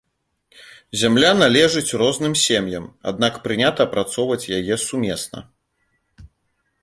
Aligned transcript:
Зямля 1.01 1.27
належыць 1.41 1.95
розным 2.01 2.33
сем'ям, 2.45 2.87
аднак 3.11 3.33
прынята 3.47 3.81
апрацоўваць 3.89 4.49
яе 4.61 4.75
сумесна. 4.87 5.39